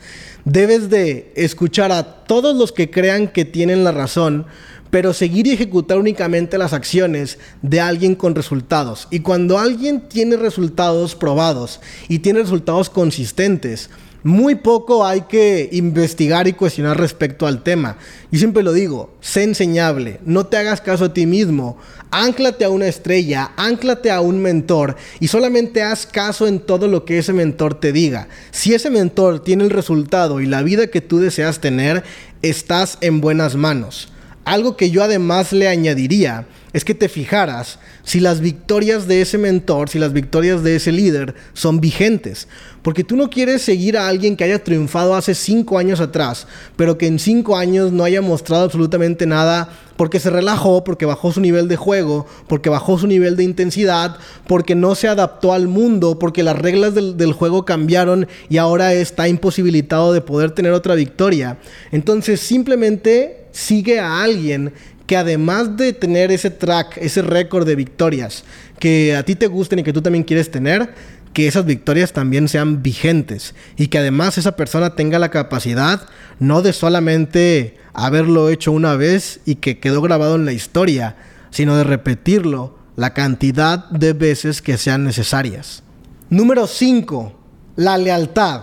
debes 0.44 0.90
de 0.90 1.32
escuchar 1.36 1.92
a 1.92 2.24
todos 2.24 2.56
los 2.56 2.72
que 2.72 2.90
crean 2.90 3.28
que 3.28 3.44
tienen 3.44 3.84
la 3.84 3.92
razón, 3.92 4.46
pero 4.90 5.12
seguir 5.12 5.46
y 5.46 5.52
ejecutar 5.52 5.98
únicamente 5.98 6.56
las 6.58 6.72
acciones 6.72 7.38
de 7.62 7.80
alguien 7.80 8.14
con 8.14 8.34
resultados. 8.34 9.08
Y 9.10 9.20
cuando 9.20 9.58
alguien 9.58 10.08
tiene 10.08 10.36
resultados 10.36 11.16
probados 11.16 11.80
y 12.08 12.20
tiene 12.20 12.40
resultados 12.40 12.90
consistentes, 12.90 13.90
muy 14.22 14.54
poco 14.54 15.04
hay 15.04 15.22
que 15.22 15.68
investigar 15.72 16.48
y 16.48 16.54
cuestionar 16.54 16.98
respecto 16.98 17.46
al 17.46 17.62
tema. 17.62 17.98
Y 18.30 18.38
siempre 18.38 18.62
lo 18.62 18.72
digo, 18.72 19.14
sé 19.20 19.42
enseñable, 19.42 20.20
no 20.24 20.46
te 20.46 20.56
hagas 20.56 20.80
caso 20.80 21.06
a 21.06 21.12
ti 21.12 21.26
mismo, 21.26 21.76
anclate 22.22 22.64
a 22.64 22.70
una 22.70 22.86
estrella, 22.86 23.50
anclate 23.56 24.10
a 24.10 24.20
un 24.20 24.40
mentor 24.40 24.96
y 25.18 25.28
solamente 25.28 25.82
haz 25.82 26.06
caso 26.06 26.46
en 26.46 26.60
todo 26.60 26.86
lo 26.86 27.04
que 27.04 27.18
ese 27.18 27.32
mentor 27.32 27.74
te 27.74 27.92
diga. 27.92 28.28
Si 28.52 28.72
ese 28.72 28.88
mentor 28.88 29.42
tiene 29.42 29.64
el 29.64 29.70
resultado 29.70 30.40
y 30.40 30.46
la 30.46 30.62
vida 30.62 30.86
que 30.86 31.00
tú 31.00 31.18
deseas 31.18 31.60
tener, 31.60 32.04
estás 32.42 32.98
en 33.00 33.20
buenas 33.20 33.56
manos. 33.56 34.12
Algo 34.44 34.76
que 34.76 34.90
yo 34.90 35.02
además 35.02 35.52
le 35.52 35.68
añadiría 35.68 36.46
es 36.74 36.84
que 36.84 36.94
te 36.94 37.08
fijaras 37.08 37.78
si 38.02 38.20
las 38.20 38.40
victorias 38.40 39.06
de 39.06 39.22
ese 39.22 39.38
mentor, 39.38 39.88
si 39.88 39.98
las 39.98 40.12
victorias 40.12 40.62
de 40.64 40.76
ese 40.76 40.92
líder 40.92 41.34
son 41.54 41.80
vigentes. 41.80 42.48
Porque 42.82 43.04
tú 43.04 43.16
no 43.16 43.30
quieres 43.30 43.62
seguir 43.62 43.96
a 43.96 44.08
alguien 44.08 44.36
que 44.36 44.44
haya 44.44 44.62
triunfado 44.62 45.14
hace 45.14 45.34
cinco 45.34 45.78
años 45.78 46.00
atrás, 46.00 46.46
pero 46.76 46.98
que 46.98 47.06
en 47.06 47.18
cinco 47.18 47.56
años 47.56 47.92
no 47.92 48.04
haya 48.04 48.20
mostrado 48.20 48.64
absolutamente 48.64 49.24
nada 49.24 49.70
porque 49.96 50.18
se 50.18 50.30
relajó, 50.30 50.82
porque 50.82 51.06
bajó 51.06 51.32
su 51.32 51.40
nivel 51.40 51.68
de 51.68 51.76
juego, 51.76 52.26
porque 52.48 52.68
bajó 52.70 52.98
su 52.98 53.06
nivel 53.06 53.36
de 53.36 53.44
intensidad, 53.44 54.16
porque 54.48 54.74
no 54.74 54.96
se 54.96 55.06
adaptó 55.06 55.52
al 55.52 55.68
mundo, 55.68 56.18
porque 56.18 56.42
las 56.42 56.58
reglas 56.58 56.94
del, 56.94 57.32
juego 57.32 57.64
cambiaron 57.64 58.26
y 58.48 58.58
ahora 58.58 58.92
está 58.92 59.28
imposibilitado 59.28 60.12
de 60.12 60.20
poder 60.20 60.50
tener 60.50 60.72
otra 60.72 60.96
victoria. 60.96 61.58
Entonces 61.92 62.40
simplemente 62.40 63.46
sigue 63.52 64.00
a 64.00 64.22
alguien 64.22 64.72
que 65.06 65.16
además 65.16 65.76
de 65.76 65.92
tener 65.92 66.32
ese 66.32 66.50
track, 66.50 66.98
ese 66.98 67.22
récord 67.22 67.66
de 67.66 67.76
victorias 67.76 68.44
que 68.78 69.14
a 69.14 69.22
ti 69.22 69.34
te 69.34 69.46
gusten 69.46 69.78
y 69.78 69.82
que 69.82 69.92
tú 69.92 70.02
también 70.02 70.24
quieres 70.24 70.50
tener, 70.50 70.94
que 71.32 71.48
esas 71.48 71.66
victorias 71.66 72.12
también 72.12 72.48
sean 72.48 72.82
vigentes 72.82 73.54
y 73.76 73.88
que 73.88 73.98
además 73.98 74.38
esa 74.38 74.56
persona 74.56 74.94
tenga 74.94 75.18
la 75.18 75.30
capacidad 75.30 76.06
no 76.38 76.62
de 76.62 76.72
solamente 76.72 77.76
haberlo 77.92 78.48
hecho 78.48 78.72
una 78.72 78.94
vez 78.94 79.40
y 79.44 79.56
que 79.56 79.78
quedó 79.80 80.00
grabado 80.00 80.36
en 80.36 80.44
la 80.44 80.52
historia, 80.52 81.16
sino 81.50 81.76
de 81.76 81.84
repetirlo 81.84 82.78
la 82.96 83.12
cantidad 83.12 83.88
de 83.90 84.12
veces 84.12 84.62
que 84.62 84.78
sean 84.78 85.04
necesarias. 85.04 85.82
Número 86.30 86.66
5. 86.66 87.32
La 87.76 87.98
lealtad. 87.98 88.62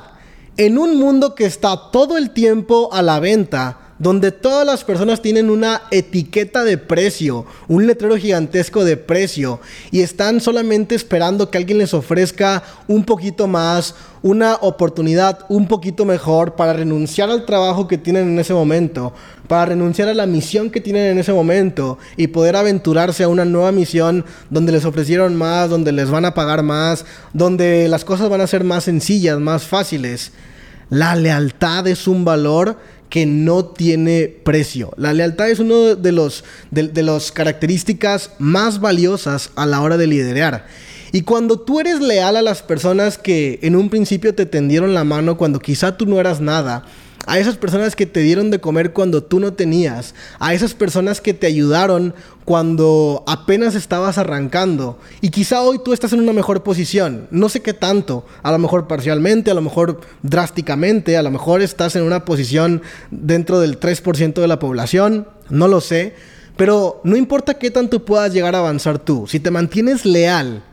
En 0.58 0.78
un 0.78 0.98
mundo 0.98 1.36
que 1.36 1.46
está 1.46 1.92
todo 1.92 2.18
el 2.18 2.32
tiempo 2.32 2.90
a 2.94 3.02
la 3.02 3.20
venta, 3.20 3.81
donde 4.02 4.32
todas 4.32 4.66
las 4.66 4.84
personas 4.84 5.22
tienen 5.22 5.52
una 5.52 5.84
etiqueta 5.92 6.64
de 6.64 6.80
precio, 6.80 7.46
un 7.68 7.86
letrero 7.86 8.18
gigantesco 8.18 8.84
de 8.84 8.98
precio, 8.98 9.60
y 9.92 10.02
están 10.02 10.42
solamente 10.42 10.96
esperando 10.96 11.52
que 11.52 11.60
alguien 11.60 11.78
les 11.78 11.94
ofrezca 11.94 12.64
un 12.88 13.06
poquito 13.06 13.46
más, 13.46 13.94
una 14.24 14.56
oportunidad 14.56 15.46
un 15.50 15.68
poquito 15.68 16.04
mejor 16.04 16.56
para 16.56 16.74
renunciar 16.74 17.30
al 17.30 17.46
trabajo 17.46 17.88
que 17.88 18.00
tienen 18.00 18.30
en 18.30 18.40
ese 18.40 18.56
momento, 18.56 19.14
para 19.48 19.68
renunciar 19.68 20.10
a 20.10 20.16
la 20.16 20.26
misión 20.26 20.72
que 20.72 20.82
tienen 20.82 21.06
en 21.06 21.20
ese 21.20 21.32
momento 21.32 22.00
y 22.18 22.26
poder 22.26 22.56
aventurarse 22.56 23.22
a 23.22 23.28
una 23.28 23.46
nueva 23.46 23.72
misión 23.72 24.26
donde 24.50 24.72
les 24.72 24.84
ofrecieron 24.84 25.36
más, 25.36 25.70
donde 25.70 25.92
les 25.92 26.10
van 26.10 26.26
a 26.26 26.34
pagar 26.34 26.64
más, 26.64 27.06
donde 27.34 27.88
las 27.88 28.04
cosas 28.04 28.30
van 28.30 28.42
a 28.42 28.48
ser 28.48 28.64
más 28.64 28.86
sencillas, 28.86 29.40
más 29.40 29.62
fáciles. 29.62 30.32
La 30.90 31.16
lealtad 31.16 31.88
es 31.88 32.08
un 32.08 32.26
valor 32.26 32.78
que 33.12 33.26
no 33.26 33.66
tiene 33.66 34.30
precio. 34.30 34.94
La 34.96 35.14
lealtad 35.14 35.50
es 35.50 35.60
una 35.60 35.96
de 35.96 36.12
las 36.14 36.46
de, 36.72 37.04
los 37.04 37.34
características 37.34 38.32
más 38.40 38.80
valiosas 38.80 39.52
a 39.56 39.66
la 39.66 39.82
hora 39.82 39.98
de 39.98 40.08
liderar. 40.08 40.66
Y 41.12 41.24
cuando 41.24 41.60
tú 41.60 41.82
eres 41.82 42.00
leal 42.00 42.38
a 42.38 42.42
las 42.42 42.64
personas 42.64 43.18
que 43.18 43.60
en 43.64 43.76
un 43.76 43.90
principio 43.90 44.34
te 44.34 44.46
tendieron 44.46 44.94
la 44.94 45.04
mano 45.04 45.36
cuando 45.36 45.60
quizá 45.60 45.98
tú 45.98 46.06
no 46.06 46.22
eras 46.22 46.40
nada, 46.40 46.86
a 47.28 47.40
esas 47.40 47.58
personas 47.58 47.96
que 47.96 48.06
te 48.06 48.22
dieron 48.22 48.52
de 48.52 48.60
comer 48.60 48.94
cuando 48.94 49.24
tú 49.24 49.40
no 49.40 49.54
tenías, 49.54 50.16
a 50.40 50.54
esas 50.54 50.74
personas 50.74 51.22
que 51.22 51.34
te 51.34 51.48
ayudaron 51.48 52.14
cuando 52.46 53.24
apenas 53.28 53.76
estabas 53.76 54.18
arrancando. 54.18 55.00
Y 55.22 55.30
quizá 55.30 55.62
hoy 55.62 55.80
tú 55.84 55.94
estás 55.94 56.14
en 56.14 56.22
una 56.22 56.34
mejor 56.34 56.64
posición, 56.64 57.28
no 57.32 57.50
sé 57.50 57.62
qué 57.62 57.74
tanto, 57.74 58.26
a 58.44 58.52
lo 58.52 58.58
mejor 58.58 58.88
parcialmente, 58.88 59.52
a 59.52 59.56
lo 59.56 59.62
mejor 59.62 60.02
drásticamente, 60.24 61.18
a 61.18 61.24
lo 61.24 61.32
mejor 61.32 61.62
estás 61.62 61.96
en 61.96 62.04
una 62.04 62.26
posición 62.26 62.82
dentro 63.12 63.60
del 63.60 63.80
3% 63.80 64.34
de 64.34 64.48
la 64.48 64.60
población, 64.60 65.28
no 65.50 65.68
lo 65.68 65.82
sé, 65.82 66.16
pero 66.58 67.02
no 67.04 67.16
importa 67.16 67.56
qué 67.56 67.72
tanto 67.72 68.06
puedas 68.06 68.34
llegar 68.34 68.56
a 68.56 68.60
avanzar 68.60 69.00
tú, 69.00 69.26
si 69.28 69.40
te 69.40 69.52
mantienes 69.52 70.06
leal, 70.06 70.64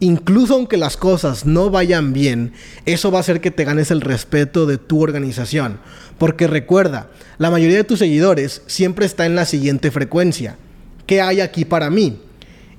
incluso 0.00 0.54
aunque 0.54 0.76
las 0.76 0.96
cosas 0.96 1.46
no 1.46 1.70
vayan 1.70 2.12
bien, 2.12 2.52
eso 2.86 3.10
va 3.10 3.18
a 3.18 3.20
hacer 3.20 3.40
que 3.40 3.50
te 3.50 3.64
ganes 3.64 3.90
el 3.90 4.00
respeto 4.00 4.66
de 4.66 4.78
tu 4.78 5.02
organización. 5.02 5.80
Porque 6.18 6.46
recuerda, 6.46 7.10
la 7.38 7.50
mayoría 7.50 7.76
de 7.76 7.84
tus 7.84 8.00
seguidores 8.00 8.62
siempre 8.66 9.06
está 9.06 9.26
en 9.26 9.34
la 9.34 9.44
siguiente 9.44 9.90
frecuencia. 9.90 10.56
¿Qué 11.06 11.20
hay 11.20 11.40
aquí 11.40 11.64
para 11.64 11.90
mí? 11.90 12.20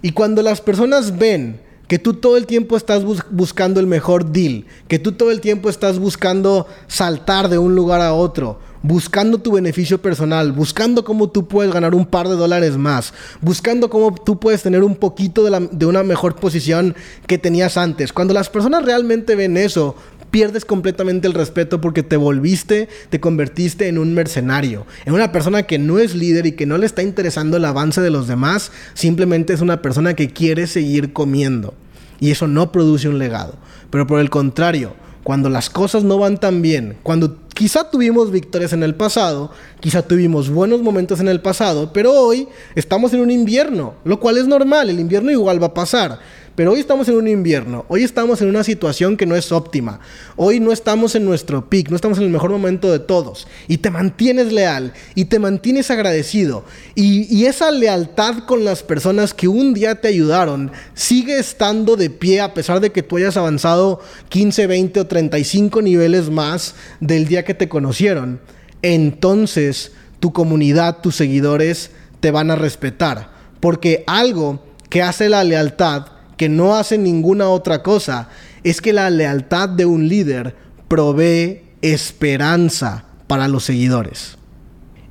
Y 0.01 0.11
cuando 0.11 0.41
las 0.41 0.61
personas 0.61 1.17
ven 1.17 1.61
que 1.87 1.97
tú 1.97 2.13
todo 2.13 2.37
el 2.37 2.45
tiempo 2.45 2.77
estás 2.77 3.03
buscando 3.31 3.79
el 3.79 3.87
mejor 3.87 4.31
deal, 4.31 4.65
que 4.87 4.99
tú 4.99 5.13
todo 5.13 5.31
el 5.31 5.41
tiempo 5.41 5.69
estás 5.69 5.97
buscando 5.97 6.67
saltar 6.87 7.49
de 7.49 7.57
un 7.57 7.75
lugar 7.75 8.01
a 8.01 8.13
otro, 8.13 8.59
buscando 8.81 9.39
tu 9.39 9.51
beneficio 9.51 10.01
personal, 10.01 10.51
buscando 10.51 11.03
cómo 11.03 11.29
tú 11.29 11.47
puedes 11.47 11.73
ganar 11.73 11.95
un 11.95 12.05
par 12.05 12.27
de 12.27 12.35
dólares 12.35 12.77
más, 12.77 13.13
buscando 13.41 13.89
cómo 13.89 14.13
tú 14.13 14.39
puedes 14.39 14.63
tener 14.63 14.83
un 14.83 14.95
poquito 14.95 15.43
de, 15.43 15.85
una 15.85 16.03
mejor 16.03 16.35
posición 16.35 16.95
que 17.27 17.37
tenías 17.37 17.77
antes. 17.77 18.13
Cuando 18.13 18.33
las 18.33 18.49
personas 18.49 18.85
realmente 18.85 19.35
ven 19.35 19.57
eso, 19.57 19.95
pierdes 20.31 20.63
completamente 20.63 21.27
el 21.27 21.33
respeto 21.33 21.81
porque 21.81 22.03
te 22.03 22.17
volviste, 22.17 22.87
te 23.09 23.19
convertiste 23.19 23.87
en 23.87 23.97
un 23.97 24.13
mercenario, 24.13 24.85
en 25.05 25.13
una 25.13 25.31
persona 25.31 25.63
que 25.63 25.79
no 25.79 25.99
es 25.99 26.15
líder 26.15 26.45
y 26.45 26.51
que 26.53 26.65
no 26.65 26.77
le 26.77 26.85
está 26.85 27.01
interesando 27.01 27.57
el 27.57 27.65
avance 27.65 28.01
de 28.01 28.11
los 28.11 28.27
demás, 28.27 28.71
simplemente 28.93 29.53
es 29.53 29.61
una 29.61 29.81
persona 29.81 30.13
que 30.13 30.29
quiere 30.29 30.67
seguir 30.67 31.13
comiendo. 31.13 31.73
Y 32.21 32.31
eso 32.31 32.47
no 32.47 32.71
produce 32.71 33.07
un 33.07 33.17
legado. 33.17 33.55
Pero 33.89 34.05
por 34.05 34.19
el 34.19 34.29
contrario, 34.29 34.93
cuando 35.29 35.47
las 35.47 35.69
cosas 35.69 36.03
no 36.03 36.17
van 36.17 36.39
tan 36.39 36.63
bien, 36.63 36.97
cuando 37.03 37.37
quizá 37.53 37.91
tuvimos 37.91 38.31
victorias 38.31 38.73
en 38.73 38.81
el 38.81 38.95
pasado, 38.95 39.51
quizá 39.79 40.01
tuvimos 40.01 40.49
buenos 40.49 40.81
momentos 40.81 41.19
en 41.19 41.27
el 41.27 41.39
pasado, 41.39 41.93
pero 41.93 42.13
hoy 42.13 42.47
estamos 42.73 43.13
en 43.13 43.19
un 43.19 43.29
invierno, 43.29 43.93
lo 44.05 44.19
cual 44.19 44.39
es 44.39 44.47
normal, 44.47 44.89
el 44.89 44.99
invierno 44.99 45.29
igual 45.29 45.61
va 45.61 45.67
a 45.67 45.73
pasar. 45.75 46.17
Pero 46.59 46.73
hoy 46.73 46.81
estamos 46.81 47.07
en 47.07 47.15
un 47.15 47.29
invierno, 47.29 47.85
hoy 47.87 48.03
estamos 48.03 48.41
en 48.41 48.49
una 48.49 48.65
situación 48.65 49.15
que 49.15 49.25
no 49.25 49.37
es 49.37 49.53
óptima, 49.53 50.01
hoy 50.35 50.59
no 50.59 50.73
estamos 50.73 51.15
en 51.15 51.23
nuestro 51.23 51.69
pic, 51.69 51.89
no 51.89 51.95
estamos 51.95 52.17
en 52.17 52.25
el 52.25 52.31
mejor 52.31 52.51
momento 52.51 52.91
de 52.91 52.99
todos, 52.99 53.47
y 53.69 53.77
te 53.77 53.89
mantienes 53.89 54.51
leal, 54.51 54.91
y 55.15 55.23
te 55.23 55.39
mantienes 55.39 55.89
agradecido, 55.89 56.65
y, 56.95 57.33
y 57.33 57.45
esa 57.45 57.71
lealtad 57.71 58.39
con 58.39 58.65
las 58.65 58.83
personas 58.83 59.33
que 59.33 59.47
un 59.47 59.73
día 59.73 60.01
te 60.01 60.09
ayudaron 60.09 60.73
sigue 60.95 61.39
estando 61.39 61.95
de 61.95 62.09
pie 62.09 62.41
a 62.41 62.53
pesar 62.53 62.81
de 62.81 62.91
que 62.91 63.03
tú 63.03 63.15
hayas 63.15 63.37
avanzado 63.37 64.01
15, 64.27 64.67
20 64.67 64.99
o 64.99 65.07
35 65.07 65.81
niveles 65.81 66.29
más 66.29 66.75
del 66.99 67.25
día 67.25 67.45
que 67.45 67.53
te 67.53 67.69
conocieron, 67.69 68.41
entonces 68.81 69.93
tu 70.19 70.33
comunidad, 70.33 70.97
tus 70.99 71.15
seguidores 71.15 71.91
te 72.19 72.31
van 72.31 72.51
a 72.51 72.57
respetar, 72.57 73.29
porque 73.61 74.03
algo 74.07 74.61
que 74.89 75.01
hace 75.01 75.29
la 75.29 75.45
lealtad 75.45 76.18
que 76.39 76.47
no 76.47 76.77
hace 76.77 76.97
ninguna 76.97 77.49
otra 77.49 77.83
cosa, 77.83 78.29
es 78.63 78.79
que 78.79 78.93
la 78.93 79.09
lealtad 79.09 79.67
de 79.67 79.85
un 79.85 80.07
líder 80.07 80.55
provee 80.87 81.63
esperanza 81.81 83.03
para 83.27 83.49
los 83.49 83.65
seguidores. 83.65 84.37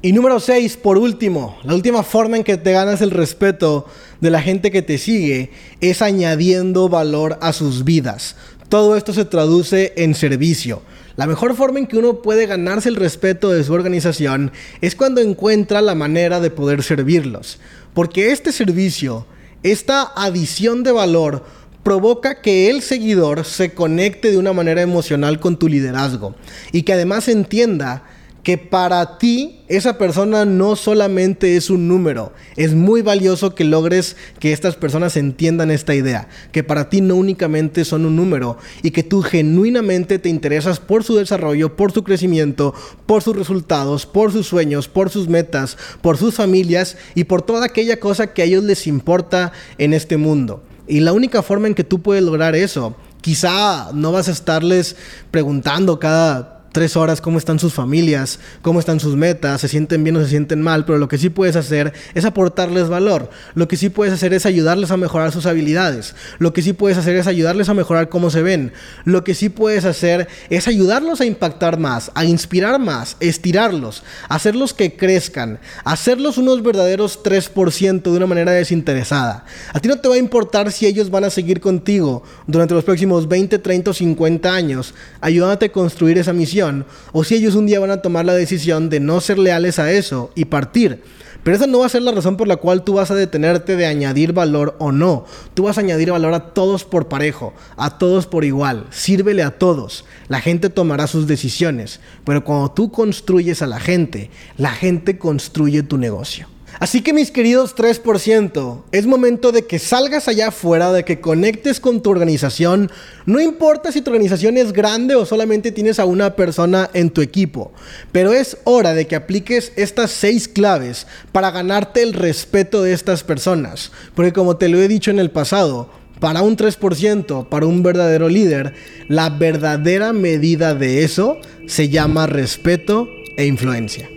Y 0.00 0.12
número 0.12 0.40
6, 0.40 0.78
por 0.78 0.96
último, 0.96 1.58
la 1.64 1.74
última 1.74 2.02
forma 2.02 2.38
en 2.38 2.44
que 2.44 2.56
te 2.56 2.72
ganas 2.72 3.02
el 3.02 3.10
respeto 3.10 3.84
de 4.22 4.30
la 4.30 4.40
gente 4.40 4.70
que 4.70 4.80
te 4.80 4.96
sigue 4.96 5.50
es 5.82 6.00
añadiendo 6.00 6.88
valor 6.88 7.38
a 7.42 7.52
sus 7.52 7.84
vidas. 7.84 8.34
Todo 8.70 8.96
esto 8.96 9.12
se 9.12 9.26
traduce 9.26 9.92
en 9.98 10.14
servicio. 10.14 10.80
La 11.16 11.26
mejor 11.26 11.54
forma 11.54 11.78
en 11.78 11.88
que 11.88 11.98
uno 11.98 12.22
puede 12.22 12.46
ganarse 12.46 12.88
el 12.88 12.96
respeto 12.96 13.50
de 13.50 13.64
su 13.64 13.74
organización 13.74 14.50
es 14.80 14.96
cuando 14.96 15.20
encuentra 15.20 15.82
la 15.82 15.94
manera 15.94 16.40
de 16.40 16.48
poder 16.48 16.82
servirlos. 16.82 17.58
Porque 17.92 18.32
este 18.32 18.50
servicio 18.50 19.26
esta 19.62 20.02
adición 20.02 20.82
de 20.82 20.92
valor 20.92 21.44
provoca 21.82 22.40
que 22.42 22.70
el 22.70 22.82
seguidor 22.82 23.44
se 23.44 23.72
conecte 23.72 24.30
de 24.30 24.38
una 24.38 24.52
manera 24.52 24.82
emocional 24.82 25.40
con 25.40 25.58
tu 25.58 25.68
liderazgo 25.68 26.34
y 26.72 26.82
que 26.82 26.92
además 26.92 27.28
entienda 27.28 28.04
que 28.42 28.56
para 28.56 29.18
ti 29.18 29.60
esa 29.68 29.98
persona 29.98 30.44
no 30.44 30.76
solamente 30.76 31.56
es 31.56 31.70
un 31.70 31.88
número, 31.88 32.32
es 32.56 32.74
muy 32.74 33.02
valioso 33.02 33.54
que 33.54 33.64
logres 33.64 34.16
que 34.38 34.52
estas 34.52 34.76
personas 34.76 35.16
entiendan 35.16 35.70
esta 35.70 35.94
idea, 35.94 36.28
que 36.52 36.64
para 36.64 36.88
ti 36.88 37.00
no 37.00 37.16
únicamente 37.16 37.84
son 37.84 38.06
un 38.06 38.16
número 38.16 38.56
y 38.82 38.90
que 38.92 39.02
tú 39.02 39.22
genuinamente 39.22 40.18
te 40.18 40.28
interesas 40.28 40.80
por 40.80 41.04
su 41.04 41.16
desarrollo, 41.16 41.76
por 41.76 41.92
su 41.92 42.04
crecimiento, 42.04 42.74
por 43.06 43.22
sus 43.22 43.36
resultados, 43.36 44.06
por 44.06 44.32
sus 44.32 44.46
sueños, 44.46 44.88
por 44.88 45.10
sus 45.10 45.28
metas, 45.28 45.76
por 46.00 46.16
sus 46.16 46.34
familias 46.34 46.96
y 47.14 47.24
por 47.24 47.42
toda 47.42 47.66
aquella 47.66 48.00
cosa 48.00 48.32
que 48.32 48.42
a 48.42 48.44
ellos 48.46 48.64
les 48.64 48.86
importa 48.86 49.52
en 49.76 49.92
este 49.92 50.16
mundo. 50.16 50.62
Y 50.86 51.00
la 51.00 51.12
única 51.12 51.42
forma 51.42 51.68
en 51.68 51.74
que 51.74 51.84
tú 51.84 52.00
puedes 52.00 52.24
lograr 52.24 52.56
eso, 52.56 52.96
quizá 53.20 53.90
no 53.92 54.10
vas 54.10 54.28
a 54.28 54.32
estarles 54.32 54.96
preguntando 55.30 55.98
cada 55.98 56.57
tres 56.78 56.96
horas 56.96 57.20
cómo 57.20 57.38
están 57.38 57.58
sus 57.58 57.74
familias, 57.74 58.38
cómo 58.62 58.78
están 58.78 59.00
sus 59.00 59.16
metas, 59.16 59.62
se 59.62 59.66
sienten 59.66 60.04
bien 60.04 60.14
o 60.14 60.22
se 60.22 60.28
sienten 60.28 60.62
mal, 60.62 60.84
pero 60.84 60.96
lo 60.96 61.08
que 61.08 61.18
sí 61.18 61.28
puedes 61.28 61.56
hacer 61.56 61.92
es 62.14 62.24
aportarles 62.24 62.88
valor. 62.88 63.30
Lo 63.56 63.66
que 63.66 63.76
sí 63.76 63.88
puedes 63.88 64.14
hacer 64.14 64.32
es 64.32 64.46
ayudarles 64.46 64.92
a 64.92 64.96
mejorar 64.96 65.32
sus 65.32 65.46
habilidades. 65.46 66.14
Lo 66.38 66.52
que 66.52 66.62
sí 66.62 66.74
puedes 66.74 66.96
hacer 66.96 67.16
es 67.16 67.26
ayudarles 67.26 67.68
a 67.68 67.74
mejorar 67.74 68.08
cómo 68.08 68.30
se 68.30 68.42
ven. 68.42 68.72
Lo 69.04 69.24
que 69.24 69.34
sí 69.34 69.48
puedes 69.48 69.84
hacer 69.86 70.28
es 70.50 70.68
ayudarlos 70.68 71.20
a 71.20 71.24
impactar 71.24 71.80
más, 71.80 72.12
a 72.14 72.24
inspirar 72.24 72.78
más, 72.78 73.16
estirarlos, 73.18 74.04
hacerlos 74.28 74.72
que 74.72 74.96
crezcan, 74.96 75.58
hacerlos 75.82 76.38
unos 76.38 76.62
verdaderos 76.62 77.24
3% 77.24 78.02
de 78.02 78.16
una 78.16 78.28
manera 78.28 78.52
desinteresada. 78.52 79.46
A 79.72 79.80
ti 79.80 79.88
no 79.88 79.98
te 79.98 80.08
va 80.08 80.14
a 80.14 80.18
importar 80.18 80.70
si 80.70 80.86
ellos 80.86 81.10
van 81.10 81.24
a 81.24 81.30
seguir 81.30 81.60
contigo 81.60 82.22
durante 82.46 82.74
los 82.74 82.84
próximos 82.84 83.26
20, 83.26 83.58
30 83.58 83.90
o 83.90 83.94
50 83.94 84.54
años, 84.54 84.94
ayudándote 85.20 85.66
a 85.66 85.72
construir 85.72 86.18
esa 86.18 86.32
misión 86.32 86.67
o 87.12 87.24
si 87.24 87.34
ellos 87.34 87.54
un 87.54 87.66
día 87.66 87.80
van 87.80 87.90
a 87.90 88.02
tomar 88.02 88.24
la 88.24 88.34
decisión 88.34 88.90
de 88.90 89.00
no 89.00 89.20
ser 89.20 89.38
leales 89.38 89.78
a 89.78 89.90
eso 89.92 90.30
y 90.34 90.46
partir. 90.46 91.02
Pero 91.42 91.56
esa 91.56 91.66
no 91.66 91.78
va 91.78 91.86
a 91.86 91.88
ser 91.88 92.02
la 92.02 92.12
razón 92.12 92.36
por 92.36 92.48
la 92.48 92.56
cual 92.56 92.84
tú 92.84 92.94
vas 92.94 93.10
a 93.10 93.14
detenerte 93.14 93.76
de 93.76 93.86
añadir 93.86 94.32
valor 94.32 94.76
o 94.78 94.92
no. 94.92 95.24
Tú 95.54 95.62
vas 95.64 95.78
a 95.78 95.80
añadir 95.80 96.10
valor 96.10 96.34
a 96.34 96.52
todos 96.52 96.84
por 96.84 97.08
parejo, 97.08 97.54
a 97.76 97.96
todos 97.96 98.26
por 98.26 98.44
igual. 98.44 98.86
Sírvele 98.90 99.42
a 99.42 99.52
todos. 99.56 100.04
La 100.28 100.40
gente 100.40 100.68
tomará 100.68 101.06
sus 101.06 101.26
decisiones. 101.26 102.00
Pero 102.24 102.44
cuando 102.44 102.70
tú 102.72 102.90
construyes 102.90 103.62
a 103.62 103.66
la 103.66 103.80
gente, 103.80 104.30
la 104.56 104.72
gente 104.72 105.16
construye 105.16 105.82
tu 105.82 105.96
negocio. 105.96 106.48
Así 106.80 107.02
que 107.02 107.12
mis 107.12 107.32
queridos 107.32 107.74
3%, 107.74 108.84
es 108.92 109.06
momento 109.06 109.50
de 109.50 109.66
que 109.66 109.80
salgas 109.80 110.28
allá 110.28 110.48
afuera, 110.48 110.92
de 110.92 111.04
que 111.04 111.20
conectes 111.20 111.80
con 111.80 112.02
tu 112.02 112.10
organización. 112.10 112.90
No 113.26 113.40
importa 113.40 113.90
si 113.90 114.00
tu 114.00 114.10
organización 114.10 114.56
es 114.56 114.72
grande 114.72 115.16
o 115.16 115.26
solamente 115.26 115.72
tienes 115.72 115.98
a 115.98 116.04
una 116.04 116.36
persona 116.36 116.88
en 116.94 117.10
tu 117.10 117.20
equipo, 117.20 117.72
pero 118.12 118.32
es 118.32 118.58
hora 118.64 118.94
de 118.94 119.08
que 119.08 119.16
apliques 119.16 119.72
estas 119.74 120.12
seis 120.12 120.46
claves 120.46 121.08
para 121.32 121.50
ganarte 121.50 122.02
el 122.02 122.12
respeto 122.12 122.82
de 122.82 122.92
estas 122.92 123.24
personas. 123.24 123.90
Porque 124.14 124.32
como 124.32 124.56
te 124.56 124.68
lo 124.68 124.80
he 124.80 124.86
dicho 124.86 125.10
en 125.10 125.18
el 125.18 125.30
pasado, 125.30 125.90
para 126.20 126.42
un 126.42 126.56
3%, 126.56 127.48
para 127.48 127.66
un 127.66 127.82
verdadero 127.82 128.28
líder, 128.28 128.74
la 129.08 129.30
verdadera 129.30 130.12
medida 130.12 130.74
de 130.74 131.04
eso 131.04 131.38
se 131.66 131.88
llama 131.88 132.26
respeto 132.26 133.08
e 133.36 133.46
influencia. 133.46 134.08